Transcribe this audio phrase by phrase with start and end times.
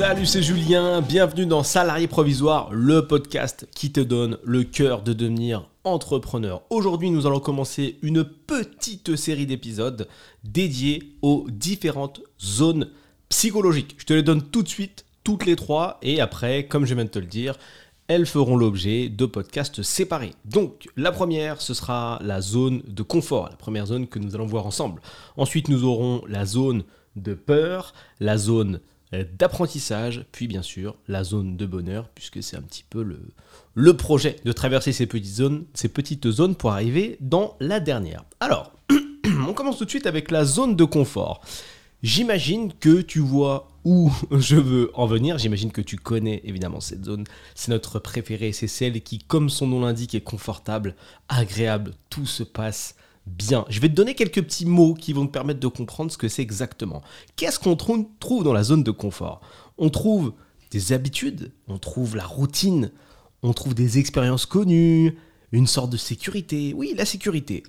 [0.00, 5.12] Salut, c'est Julien, bienvenue dans Salarié Provisoire, le podcast qui te donne le cœur de
[5.12, 6.62] devenir entrepreneur.
[6.70, 10.08] Aujourd'hui, nous allons commencer une petite série d'épisodes
[10.42, 12.88] dédiés aux différentes zones
[13.28, 13.96] psychologiques.
[13.98, 17.04] Je te les donne tout de suite, toutes les trois, et après, comme je viens
[17.04, 17.58] de te le dire,
[18.08, 20.32] elles feront l'objet de podcasts séparés.
[20.46, 24.46] Donc, la première, ce sera la zone de confort, la première zone que nous allons
[24.46, 25.02] voir ensemble.
[25.36, 26.84] Ensuite, nous aurons la zone
[27.16, 28.80] de peur, la zone
[29.12, 33.20] d'apprentissage, puis bien sûr la zone de bonheur, puisque c'est un petit peu le,
[33.74, 38.24] le projet de traverser ces petites, zones, ces petites zones pour arriver dans la dernière.
[38.38, 38.72] Alors,
[39.48, 41.42] on commence tout de suite avec la zone de confort.
[42.02, 45.38] J'imagine que tu vois où je veux en venir.
[45.38, 47.24] J'imagine que tu connais évidemment cette zone.
[47.54, 48.52] C'est notre préférée.
[48.52, 50.94] C'est celle qui, comme son nom l'indique, est confortable,
[51.28, 51.92] agréable.
[52.08, 52.94] Tout se passe
[53.36, 53.64] bien.
[53.68, 56.28] Je vais te donner quelques petits mots qui vont te permettre de comprendre ce que
[56.28, 57.02] c'est exactement.
[57.36, 59.40] Qu'est-ce qu'on trouve dans la zone de confort?
[59.78, 60.34] On trouve
[60.70, 62.92] des habitudes, on trouve la routine,
[63.42, 65.16] on trouve des expériences connues,
[65.52, 66.74] une sorte de sécurité.
[66.74, 67.62] Oui, la sécurité.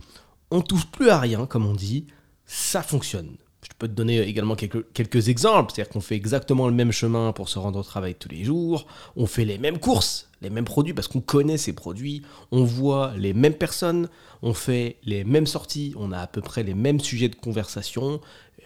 [0.51, 2.07] On touche plus à rien, comme on dit,
[2.45, 3.37] ça fonctionne.
[3.63, 7.47] Je peux te donner également quelques, exemples, c'est-à-dire qu'on fait exactement le même chemin pour
[7.47, 10.93] se rendre au travail tous les jours, on fait les mêmes courses, les mêmes produits
[10.93, 14.09] parce qu'on connaît ces produits, on voit les mêmes personnes,
[14.41, 18.19] on fait les mêmes sorties, on a à peu près les mêmes sujets de conversation,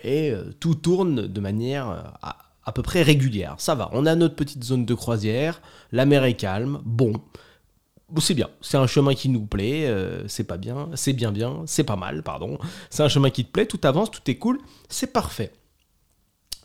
[0.03, 2.29] et euh, tout tourne de manière euh,
[2.63, 3.55] à peu près régulière.
[3.57, 7.13] Ça va, on a notre petite zone de croisière, la mer est calme, bon,
[8.19, 11.63] c'est bien, c'est un chemin qui nous plaît, euh, c'est pas bien, c'est bien bien,
[11.65, 12.57] c'est pas mal, pardon.
[12.89, 15.51] C'est un chemin qui te plaît, tout avance, tout est cool, c'est parfait.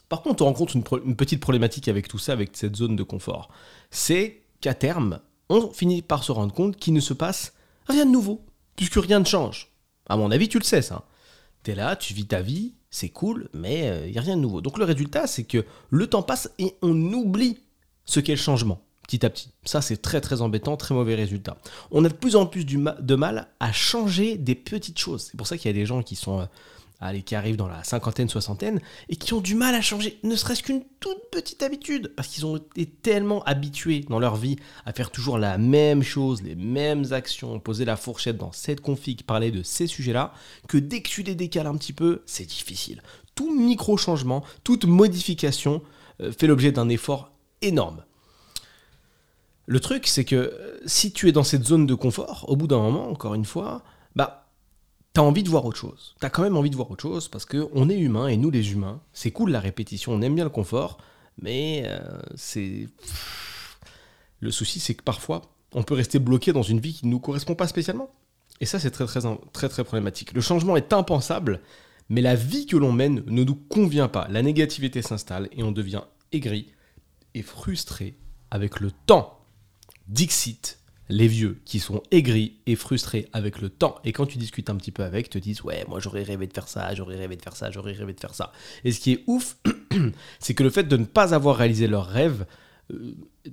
[0.08, 3.48] Par contre, on rencontre une, petite problématique avec tout ça, avec cette zone de confort.
[3.90, 7.54] C'est qu'à terme, on finit par se rendre compte qu'il ne se passe
[7.86, 8.44] rien de nouveau,
[8.76, 9.70] puisque rien ne change.
[10.08, 11.04] À mon avis, tu le sais ça.
[11.62, 14.42] T'es là, tu vis ta vie, c'est cool, mais il euh, n'y a rien de
[14.42, 14.60] nouveau.
[14.60, 17.58] Donc le résultat, c'est que le temps passe et on oublie
[18.04, 19.50] ce qu'est le changement petit à petit.
[19.64, 21.56] Ça, c'est très très embêtant, très mauvais résultat.
[21.90, 25.28] On a de plus en plus de mal à changer des petites choses.
[25.30, 26.00] C'est pour ça qu'il y a des gens.
[26.28, 26.44] Euh,
[27.24, 28.78] qui arrivent dans la cinquantaine, soixantaine,
[29.08, 32.44] et qui ont du mal à changer, ne serait-ce qu'une toute petite habitude, parce qu'ils
[32.44, 37.10] ont été tellement habitués dans leur vie à faire toujours la même chose, les mêmes
[37.12, 40.34] actions, poser la fourchette dans cette config, parler de ces sujets-là,
[40.68, 43.02] que dès que tu les décales un petit peu, c'est difficile.
[43.34, 45.80] Tout micro-changement, toute modification
[46.20, 47.32] euh, fait l'objet d'un effort
[47.62, 48.04] énorme.
[49.70, 52.66] Le truc, c'est que euh, si tu es dans cette zone de confort, au bout
[52.66, 53.84] d'un moment, encore une fois,
[54.16, 54.48] bah,
[55.12, 56.16] t'as envie de voir autre chose.
[56.18, 58.72] T'as quand même envie de voir autre chose parce qu'on est humain et nous, les
[58.72, 60.98] humains, c'est cool la répétition, on aime bien le confort,
[61.40, 62.00] mais euh,
[62.34, 62.88] c'est.
[64.40, 65.42] Le souci, c'est que parfois,
[65.72, 68.10] on peut rester bloqué dans une vie qui ne nous correspond pas spécialement.
[68.60, 69.20] Et ça, c'est très, très,
[69.52, 70.32] très, très problématique.
[70.32, 71.60] Le changement est impensable,
[72.08, 74.26] mais la vie que l'on mène ne nous convient pas.
[74.30, 76.72] La négativité s'installe et on devient aigri
[77.34, 78.16] et frustré
[78.50, 79.39] avec le temps.
[80.08, 80.78] Dixit,
[81.08, 83.96] les vieux qui sont aigris et frustrés avec le temps.
[84.04, 86.52] Et quand tu discutes un petit peu avec, te disent Ouais, moi j'aurais rêvé de
[86.52, 88.52] faire ça, j'aurais rêvé de faire ça, j'aurais rêvé de faire ça.
[88.84, 89.56] Et ce qui est ouf,
[90.38, 92.44] c'est que le fait de ne pas avoir réalisé leur rêve euh,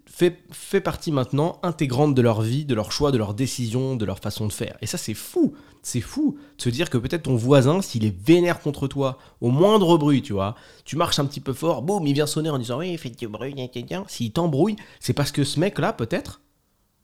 [0.05, 4.05] fait, fait partie maintenant intégrante de leur vie, de leur choix, de leur décision, de
[4.05, 4.77] leur façon de faire.
[4.81, 5.53] Et ça, c'est fou.
[5.81, 9.49] C'est fou de se dire que peut-être ton voisin, s'il est vénère contre toi, au
[9.49, 12.57] moindre bruit, tu vois, tu marches un petit peu fort, boum, il vient sonner en
[12.57, 13.55] disant Oui, faites du bruit,
[14.07, 16.41] s'il t'embrouille, c'est parce que ce mec-là, peut-être,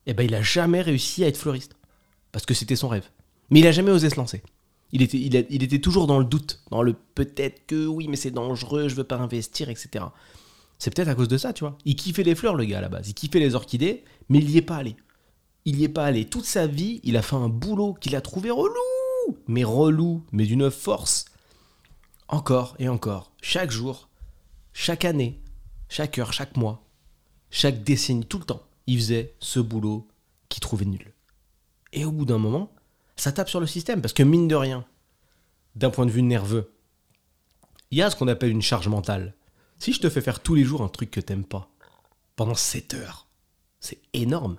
[0.05, 1.75] eh ben, il a jamais réussi à être fleuriste.
[2.31, 3.09] Parce que c'était son rêve.
[3.49, 4.41] Mais il a jamais osé se lancer.
[4.91, 8.29] Il était, il, était toujours dans le doute, dans le peut-être que oui, mais c'est
[8.29, 10.05] dangereux, je veux pas investir, etc.
[10.83, 11.77] C'est peut-être à cause de ça, tu vois.
[11.85, 13.07] Il kiffait les fleurs, le gars, à la base.
[13.07, 14.97] Il kiffait les orchidées, mais il n'y est pas allé.
[15.63, 16.25] Il n'y est pas allé.
[16.25, 18.73] Toute sa vie, il a fait un boulot qu'il a trouvé relou.
[19.47, 21.23] Mais relou, mais d'une force.
[22.27, 23.31] Encore et encore.
[23.41, 24.09] Chaque jour,
[24.73, 25.39] chaque année,
[25.87, 26.83] chaque heure, chaque mois,
[27.49, 30.09] chaque décennie, tout le temps il faisait ce boulot
[30.49, 31.13] qu'il trouvait nul.
[31.93, 32.73] Et au bout d'un moment,
[33.15, 34.83] ça tape sur le système, parce que mine de rien,
[35.77, 36.73] d'un point de vue nerveux,
[37.89, 39.33] il y a ce qu'on appelle une charge mentale.
[39.83, 41.69] Si je te fais faire tous les jours un truc que t'aimes pas,
[42.37, 43.27] pendant 7 heures,
[43.81, 44.55] c'est énorme.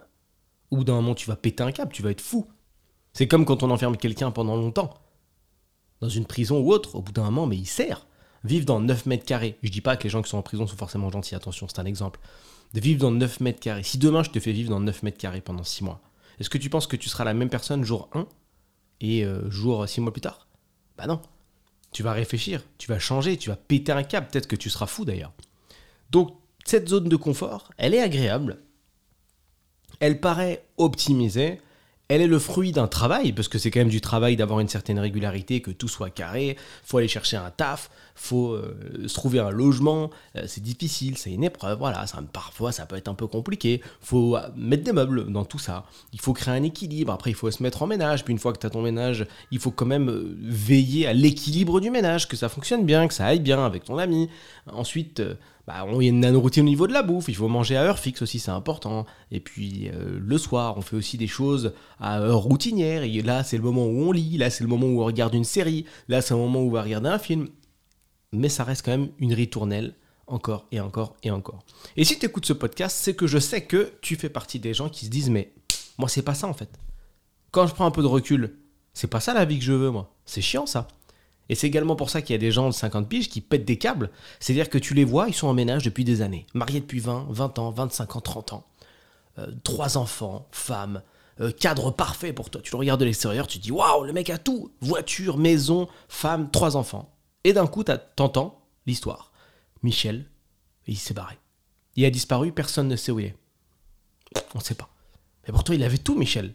[0.71, 2.47] Au bout d'un moment, tu vas péter un câble, tu vas être fou.
[3.15, 4.93] C'est comme quand on enferme quelqu'un pendant longtemps.
[6.03, 8.07] Dans une prison ou autre, au bout d'un moment, mais il sert.
[8.45, 9.57] Vivre dans 9 mètres carrés.
[9.63, 11.79] Je dis pas que les gens qui sont en prison sont forcément gentils, attention, c'est
[11.79, 12.21] un exemple
[12.75, 13.83] de vivre dans 9 mètres carrés.
[13.83, 16.03] Si demain je te fais vivre dans 9 mètres carrés pendant 6 mois,
[16.39, 18.27] est-ce que tu penses que tu seras la même personne jour 1
[19.01, 20.49] et euh, jour 6 mois plus tard?
[20.99, 21.23] Bah non.
[21.95, 24.87] Tu vas réfléchir, tu vas changer, tu vas péter un câble, peut-être que tu seras
[24.87, 25.33] fou d'ailleurs.
[26.11, 28.59] Donc cette zone de confort, elle est agréable,
[30.01, 31.61] elle paraît optimisée,
[32.09, 34.69] elle est le fruit d'un travail, parce que c'est quand même du travail d'avoir une
[34.69, 39.39] certaine régularité, que tout soit carré, faut aller chercher un taf, faut euh, se trouver
[39.39, 43.27] un logement, euh, c'est difficile, c'est une épreuve, voilà, parfois ça peut être un peu
[43.27, 47.31] compliqué, faut euh, mettre des meubles dans tout ça, il faut créer un équilibre, après
[47.31, 49.59] il faut se mettre en ménage, puis une fois que tu as ton ménage, il
[49.59, 53.41] faut quand même veiller à l'équilibre du ménage, que ça fonctionne bien, que ça aille
[53.41, 54.29] bien avec ton ami,
[54.67, 55.23] ensuite
[55.67, 57.83] bah, on, y a une routine au niveau de la bouffe, il faut manger à
[57.83, 59.07] heure fixe aussi, c'est important.
[59.31, 63.03] Et puis euh, le soir, on fait aussi des choses à heure routinière.
[63.25, 65.45] Là, c'est le moment où on lit, là, c'est le moment où on regarde une
[65.45, 67.49] série, là, c'est le moment où on va regarder un film.
[68.33, 69.95] Mais ça reste quand même une ritournelle,
[70.27, 71.65] encore et encore et encore.
[71.97, 74.75] Et si tu écoutes ce podcast, c'est que je sais que tu fais partie des
[74.75, 75.53] gens qui se disent Mais
[75.97, 76.69] moi, c'est pas ça en fait.
[77.53, 78.59] Quand je prends un peu de recul,
[78.93, 80.13] c'est pas ça la vie que je veux, moi.
[80.27, 80.89] C'est chiant ça.
[81.49, 83.65] Et c'est également pour ça qu'il y a des gens de 50 piges qui pètent
[83.65, 84.11] des câbles.
[84.41, 86.47] C'est-à-dire que tu les vois, ils sont en ménage depuis des années.
[86.55, 88.67] Mariés depuis 20, 20 ans, 25 ans, 30 ans.
[89.39, 91.03] Euh, trois enfants, femmes,
[91.41, 92.61] euh, cadre parfait pour toi.
[92.63, 95.89] Tu le regardes de l'extérieur, tu te dis waouh, le mec a tout voiture, maison,
[96.09, 97.13] femme, trois enfants.
[97.43, 99.33] Et d'un coup, t'entends l'histoire.
[99.83, 100.27] Michel,
[100.87, 101.39] il s'est barré.
[101.97, 103.37] Il a disparu, personne ne sait où il est.
[104.55, 104.89] On ne sait pas.
[105.47, 106.55] Mais pourtant, il avait tout, Michel.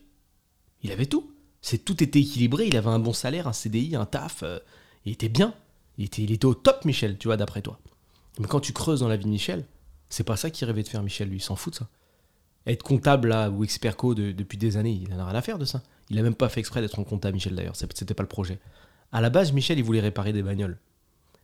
[0.82, 1.32] Il avait tout.
[1.62, 2.68] Tout était équilibré.
[2.68, 4.44] Il avait un bon salaire, un CDI, un taf.
[4.44, 4.60] Euh,
[5.06, 5.54] il était bien.
[5.98, 7.80] Il était, il au top, Michel, tu vois, d'après toi.
[8.40, 9.66] Mais quand tu creuses dans la vie de Michel,
[10.10, 11.38] c'est pas ça qu'il rêvait de faire, Michel, lui.
[11.38, 11.88] Il s'en fout de ça.
[12.66, 15.58] Être comptable, là, ou expert co depuis des années, il en a rien à faire
[15.58, 15.82] de ça.
[16.10, 17.76] Il a même pas fait exprès d'être en comptable, Michel, d'ailleurs.
[17.76, 18.60] C'était pas le projet.
[19.12, 20.78] À la base, Michel, il voulait réparer des bagnoles.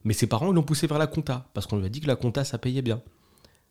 [0.04, 2.08] Mais ses parents, ils l'ont poussé vers la compta, parce qu'on lui a dit que
[2.08, 3.02] la compta, ça payait bien.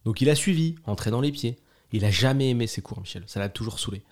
[0.04, 1.56] Donc il a suivi, entré dans les pieds.
[1.92, 3.22] Il a jamais aimé ses cours, Michel.
[3.26, 4.02] Ça l'a toujours saoulé.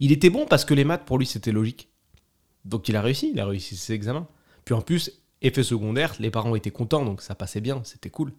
[0.00, 1.88] Il était bon parce que les maths, pour lui, c'était logique.
[2.64, 4.26] Donc il a réussi, il a réussi ses examens.
[4.64, 5.12] Puis en plus,
[5.42, 8.32] effet secondaire, les parents étaient contents, donc ça passait bien, c'était cool.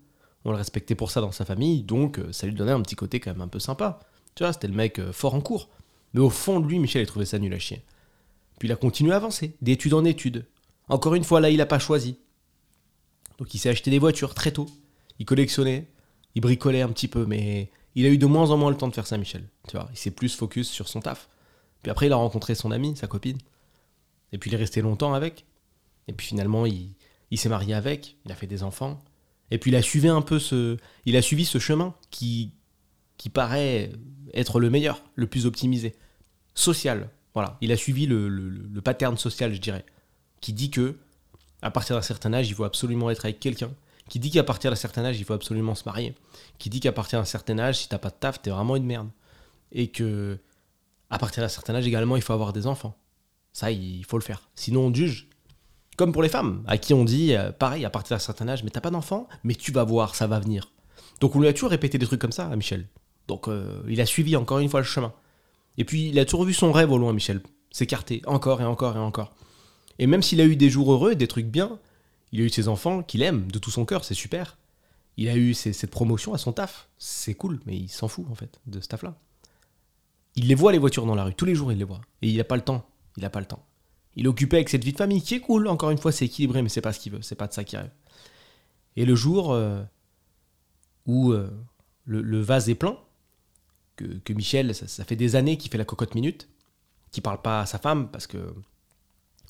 [0.45, 2.95] On le respectait pour ça dans sa famille, donc euh, ça lui donnait un petit
[2.95, 3.99] côté quand même un peu sympa.
[4.35, 5.69] Tu vois, c'était le mec euh, fort en cours.
[6.13, 7.83] Mais au fond de lui, Michel, il trouvait ça nul à chier.
[8.57, 10.45] Puis il a continué à avancer, d'études en études.
[10.87, 12.17] Encore une fois, là, il n'a pas choisi.
[13.37, 14.67] Donc il s'est acheté des voitures très tôt.
[15.19, 15.87] Il collectionnait,
[16.35, 18.87] il bricolait un petit peu, mais il a eu de moins en moins le temps
[18.87, 19.43] de faire ça, Michel.
[19.67, 21.27] Tu vois, il s'est plus focus sur son taf.
[21.81, 23.37] Puis après, il a rencontré son ami, sa copine.
[24.31, 25.45] Et puis il est resté longtemps avec.
[26.07, 26.95] Et puis finalement, il,
[27.37, 29.01] s'est marié avec, il a fait des enfants.
[29.51, 32.51] Et puis il a suivi un peu ce, il a suivi ce chemin qui,
[33.17, 33.91] qui paraît
[34.33, 35.95] être le meilleur, le plus optimisé.
[36.53, 37.57] Social, voilà.
[37.61, 39.85] Il a suivi le, le, pattern social, je dirais,
[40.41, 40.97] qui dit que
[41.61, 43.71] à partir d'un certain âge, il faut absolument être avec quelqu'un.
[44.07, 46.15] Qui dit qu'à partir d'un certain âge, il faut absolument se marier.
[46.57, 48.85] Qui dit qu'à partir d'un certain âge, si t'as pas de taf, t'es vraiment une
[48.85, 49.09] merde.
[49.71, 50.39] Et que
[51.09, 52.95] à partir d'un certain âge également, il faut avoir des enfants.
[53.53, 54.49] Ça, il faut le faire.
[54.55, 55.27] Sinon, on juge.
[55.97, 58.63] Comme pour les femmes, à qui on dit, euh, pareil, à partir d'un certain âge,
[58.63, 60.71] mais t'as pas d'enfant, mais tu vas voir, ça va venir.
[61.19, 62.87] Donc on lui a toujours répété des trucs comme ça à Michel.
[63.27, 65.13] Donc euh, il a suivi encore une fois le chemin.
[65.77, 67.41] Et puis il a toujours vu son rêve au loin, Michel.
[67.71, 69.33] S'écarter encore et encore et encore.
[69.99, 71.77] Et même s'il a eu des jours heureux, des trucs bien,
[72.31, 74.57] il a eu ses enfants qu'il aime de tout son cœur, c'est super.
[75.17, 78.35] Il a eu cette promotion à son taf, c'est cool, mais il s'en fout en
[78.35, 79.15] fait de ce taf-là.
[80.35, 82.01] Il les voit les voitures dans la rue, tous les jours il les voit.
[82.21, 82.85] Et il n'a pas le temps
[83.19, 83.65] il n'a pas le temps.
[84.15, 86.25] Il est occupé avec cette vie de famille qui est cool, encore une fois, c'est
[86.25, 87.91] équilibré, mais c'est pas ce qu'il veut, c'est pas de ça qu'il rêve.
[88.95, 89.83] Et le jour euh,
[91.05, 91.49] où euh,
[92.05, 92.97] le, vase est plein,
[93.97, 96.47] que, Michel, ça, fait des années qu'il fait la cocotte minute,
[97.11, 98.53] qu'il parle pas à sa femme parce que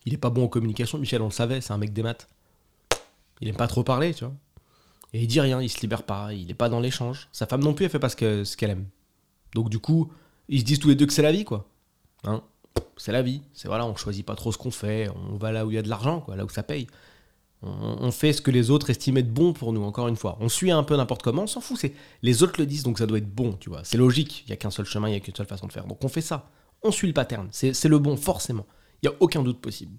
[0.05, 0.97] il est pas bon en communication.
[0.97, 2.27] Michel, on le savait, c'est un mec des maths.
[3.41, 4.33] Il aime pas trop parler, tu vois.
[5.13, 7.29] Et il dit rien, il se libère pas, il est pas dans l'échange.
[7.31, 8.87] Sa femme non plus, elle fait pas ce qu'elle aime.
[9.53, 10.11] Donc du coup,
[10.49, 11.65] ils se disent tous les deux que c'est la vie, quoi.
[12.25, 12.43] Hein
[12.99, 13.41] c'est la vie.
[13.53, 15.77] C'est voilà, on choisit pas trop ce qu'on fait, on va là où il y
[15.77, 16.87] a de l'argent, là où ça paye.
[17.61, 20.37] On, fait ce que les autres estiment être bon pour nous, encore une fois.
[20.39, 21.77] On suit un peu n'importe comment, on s'en fout.
[22.21, 23.81] Les autres le disent, donc ça doit être bon, tu vois.
[23.83, 24.45] C'est logique.
[24.45, 25.85] Il y a qu'un seul chemin, il y a qu'une seule façon de faire.
[25.85, 26.49] Donc on fait ça.
[26.83, 27.49] On suit le pattern.
[27.51, 28.65] C'est le bon, forcément.
[29.01, 29.97] Il y a aucun doute possible.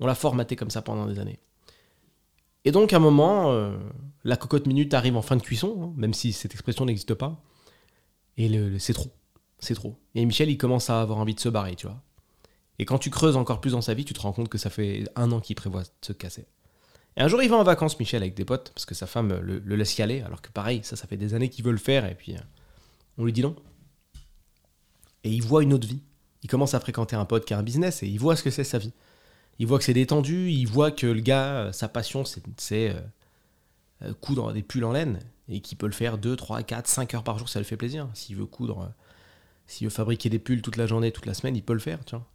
[0.00, 1.38] On l'a formaté comme ça pendant des années.
[2.64, 3.76] Et donc à un moment, euh,
[4.24, 7.42] la cocotte minute arrive en fin de cuisson, hein, même si cette expression n'existe pas.
[8.38, 9.10] Et c'est trop.
[9.62, 9.96] C'est trop.
[10.16, 12.02] Et Michel, il commence à avoir envie de se barrer, tu vois.
[12.80, 14.70] Et quand tu creuses encore plus dans sa vie, tu te rends compte que ça
[14.70, 16.46] fait un an qu'il prévoit de se casser.
[17.16, 19.38] Et un jour, il va en vacances, Michel, avec des potes, parce que sa femme
[19.40, 21.78] le, laisse y aller, alors que pareil, ça, ça fait des années qu'il veut le
[21.78, 22.40] faire, et puis euh,
[23.18, 23.54] on lui dit non.
[25.22, 26.02] Et il voit une autre vie.
[26.42, 28.50] Il commence à fréquenter un pote qui a un business, et il voit ce que
[28.50, 28.92] c'est sa vie.
[29.60, 32.24] Il voit que c'est détendu, il voit que le gars, euh, sa passion,
[32.56, 32.96] c'est
[34.02, 37.14] euh, coudre des pulls en laine, et qu'il peut le faire 2, 3, 4, 5
[37.14, 38.08] heures par jour, ça le fait plaisir.
[38.14, 38.92] S'il veut coudre,
[39.72, 42.04] s'il veut fabriquer des pulls toute la journée, toute la semaine, il peut le faire,
[42.04, 42.26] tu vois.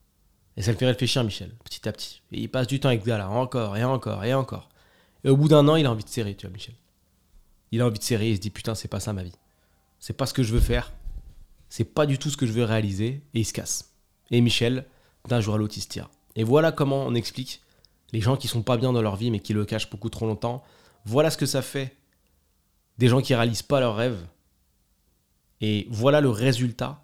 [0.57, 2.23] Et ça le fait réfléchir, Michel, petit à petit.
[2.31, 4.69] Et il passe du temps avec ce gars-là, encore et encore et encore.
[5.23, 6.73] Et au bout d'un an, il a envie de serrer, tu vois, Michel.
[7.71, 9.35] Il a envie de serrer, il se dit putain, c'est pas ça ma vie.
[9.99, 10.93] C'est pas ce que je veux faire.
[11.69, 13.21] C'est pas du tout ce que je veux réaliser.
[13.35, 13.93] Et il se casse.
[14.31, 14.85] Et Michel,
[15.27, 16.09] d'un jour à l'autre, il se tire.
[16.35, 17.61] Et voilà comment on explique
[18.13, 20.25] les gens qui sont pas bien dans leur vie mais qui le cachent beaucoup trop
[20.25, 20.63] longtemps.
[21.05, 21.95] Voilà ce que ça fait
[22.97, 24.25] des gens qui réalisent pas leurs rêves.
[25.61, 27.03] Et voilà le résultat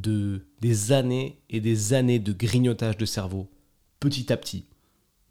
[0.00, 3.48] de des années et des années de grignotage de cerveau
[4.00, 4.66] petit à petit.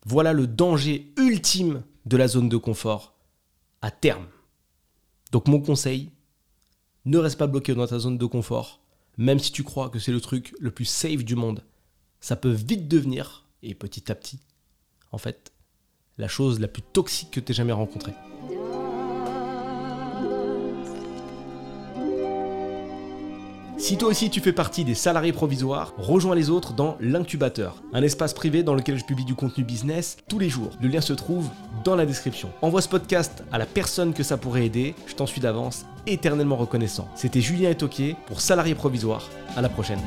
[0.05, 3.15] Voilà le danger ultime de la zone de confort
[3.81, 4.27] à terme.
[5.31, 6.11] Donc mon conseil,
[7.05, 8.81] ne reste pas bloqué dans ta zone de confort,
[9.17, 11.63] même si tu crois que c'est le truc le plus safe du monde.
[12.19, 14.39] Ça peut vite devenir, et petit à petit,
[15.11, 15.53] en fait,
[16.17, 18.13] la chose la plus toxique que tu aies jamais rencontrée.
[23.85, 28.01] Si toi aussi tu fais partie des salariés provisoires, rejoins les autres dans l'incubateur, un
[28.01, 30.71] espace privé dans lequel je publie du contenu business tous les jours.
[30.81, 31.51] Le lien se trouve
[31.83, 32.49] dans la description.
[32.63, 36.55] Envoie ce podcast à la personne que ça pourrait aider, je t'en suis d'avance éternellement
[36.55, 37.07] reconnaissant.
[37.13, 39.29] C'était Julien Etoquier pour Salariés Provisoires.
[39.55, 40.01] À la prochaine.